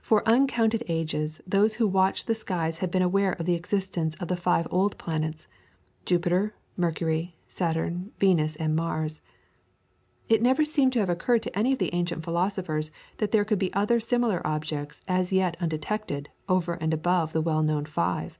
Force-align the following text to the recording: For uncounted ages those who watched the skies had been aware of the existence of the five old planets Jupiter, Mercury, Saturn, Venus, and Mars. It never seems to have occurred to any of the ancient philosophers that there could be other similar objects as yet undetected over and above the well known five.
For 0.00 0.22
uncounted 0.28 0.84
ages 0.86 1.40
those 1.44 1.74
who 1.74 1.88
watched 1.88 2.28
the 2.28 2.36
skies 2.36 2.78
had 2.78 2.88
been 2.92 3.02
aware 3.02 3.32
of 3.32 3.46
the 3.46 3.56
existence 3.56 4.14
of 4.20 4.28
the 4.28 4.36
five 4.36 4.68
old 4.70 4.96
planets 4.96 5.48
Jupiter, 6.04 6.54
Mercury, 6.76 7.34
Saturn, 7.48 8.12
Venus, 8.20 8.54
and 8.54 8.76
Mars. 8.76 9.22
It 10.28 10.40
never 10.40 10.64
seems 10.64 10.92
to 10.92 11.00
have 11.00 11.10
occurred 11.10 11.42
to 11.42 11.58
any 11.58 11.72
of 11.72 11.80
the 11.80 11.92
ancient 11.92 12.22
philosophers 12.22 12.92
that 13.16 13.32
there 13.32 13.44
could 13.44 13.58
be 13.58 13.72
other 13.74 13.98
similar 13.98 14.40
objects 14.46 15.00
as 15.08 15.32
yet 15.32 15.56
undetected 15.58 16.28
over 16.48 16.74
and 16.74 16.94
above 16.94 17.32
the 17.32 17.42
well 17.42 17.64
known 17.64 17.86
five. 17.86 18.38